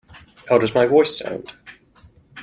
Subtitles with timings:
[0.49, 1.53] How does my voice sound?